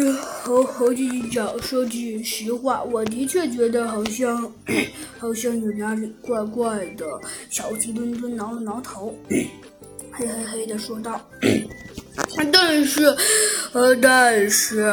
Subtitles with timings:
[0.00, 4.50] 猴，猴猴警长说句实话，我的确觉得好像
[5.18, 7.06] 好像有哪里怪怪的。
[7.50, 11.20] 小鸡墩墩挠了挠头， 嘿嘿嘿的说道。
[12.52, 13.14] 但是，
[13.72, 14.90] 呃，但是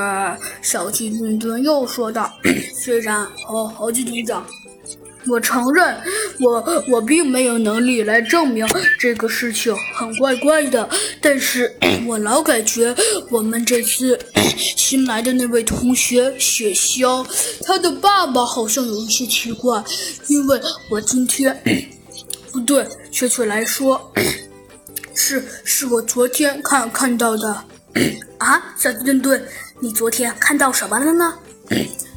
[0.61, 2.31] 小鸡墩墩又说道，
[2.73, 4.45] 虽然猴猴警长。
[5.27, 5.97] 我承认，
[6.39, 8.65] 我我并没有能力来证明
[8.99, 10.89] 这个事情很怪怪的，
[11.21, 11.73] 但是
[12.07, 12.95] 我老感觉
[13.29, 14.17] 我们这次
[14.75, 17.25] 新来的那位同学雪萧，
[17.63, 19.83] 他的爸爸好像有一些奇怪，
[20.27, 21.61] 因为我今天
[22.51, 24.11] 不对，确切来说
[25.13, 27.63] 是是我昨天看看到的。
[28.37, 29.43] 啊，小墩墩，
[29.79, 31.33] 你昨天看到什么了呢？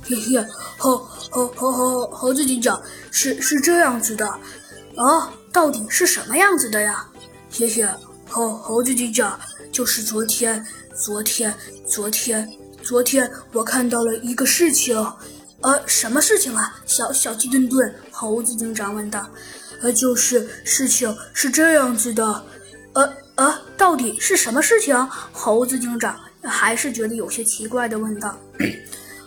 [0.04, 0.98] 嘿嘿，猴
[1.30, 4.26] 猴猴猴猴子警长是是这样子的，
[4.96, 7.06] 啊，到底是什么样子的呀？
[7.50, 7.86] 嘿嘿，
[8.28, 9.38] 猴猴子警长
[9.70, 11.54] 就是昨天，昨天，
[11.86, 12.52] 昨天，
[12.82, 14.96] 昨天我看到了一个事情，
[15.60, 16.82] 呃，什么事情啊？
[16.84, 19.24] 小小鸡墩墩，猴子警长问道。
[19.82, 22.44] 呃，就是事情是这样子的，
[22.94, 24.96] 呃呃，到底是什么事情？
[25.32, 28.36] 猴子警长还是觉得有些奇怪的问道。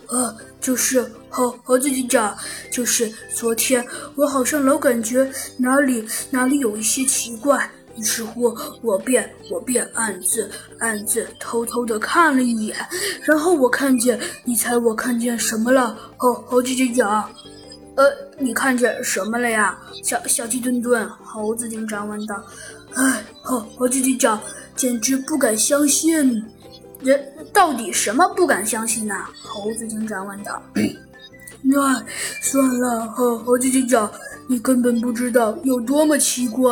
[0.07, 2.35] 呃，就是猴猴子警长，
[2.71, 12.75] 就是昨天我好像老感觉哪里哪里有一些奇怪，于是乎我便我便暗自暗自偷偷的看了一眼，
[13.23, 15.97] 然后我看见，你猜我看见什么了？
[16.17, 17.29] 猴猴子警长，
[17.95, 18.05] 呃，
[18.37, 19.77] 你看见什么了呀？
[20.03, 22.35] 小小鸡墩墩，猴子警长问道。
[22.93, 24.39] 哎，猴猴子警长
[24.75, 26.45] 简直不敢相信。
[27.01, 29.15] 人到底什么不敢相信呢？
[29.41, 30.61] 猴子警长问道。
[31.61, 32.03] 那
[32.41, 34.11] 算了，猴猴子警长，
[34.47, 36.71] 你根本不知道有多么奇怪。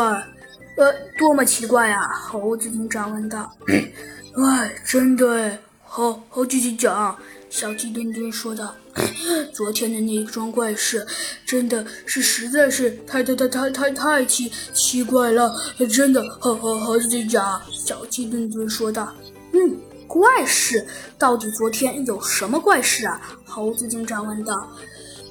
[0.75, 2.09] 呃，多么奇怪呀？
[2.13, 3.51] 猴子警长问道。
[4.37, 7.15] 哎，真的，猴猴子警长，
[7.49, 8.73] 小鸡墩墩说道。
[9.53, 11.05] 昨天的那一桩怪事，
[11.45, 15.55] 真的是实在是太太太太太太奇奇怪了，
[15.91, 16.23] 真的。
[16.39, 19.11] 猴猴猴子警长，小鸡墩墩说道。
[19.53, 19.75] 嗯。
[20.13, 20.85] 怪事？
[21.17, 23.19] 到底昨天有什么怪事啊？
[23.43, 24.69] 猴子警长问道。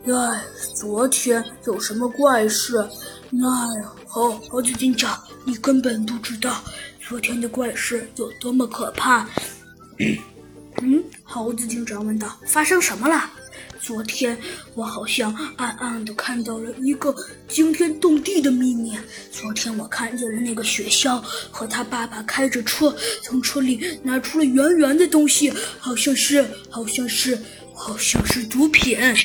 [0.07, 0.43] 哎，
[0.75, 2.85] 昨天有什么怪事？
[3.31, 3.49] 那
[4.09, 6.57] 猴猴子警长，你根本不知道
[7.01, 9.25] 昨天的怪事有多么可怕。
[10.81, 12.37] 嗯，猴子警长问道。
[12.49, 13.31] 发生什么了？
[13.83, 14.39] 昨天
[14.75, 17.13] 我好像暗暗的看到了一个
[17.49, 18.97] 惊天动地的秘密。
[19.33, 21.21] 昨天我看见了那个雪鸮
[21.51, 27.37] 和他爸爸开着车，从车里拿出了圆圆的东西，好像是，好像是，
[27.75, 28.97] 好像是 毒品。
[28.97, 29.17] 啊，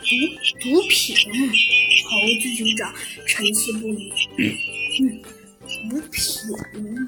[0.00, 0.08] 毒
[0.62, 1.14] 毒品？
[2.08, 2.90] 猴子警长
[3.26, 4.10] 沉思不语。
[4.98, 5.20] 嗯，
[5.90, 7.06] 毒品。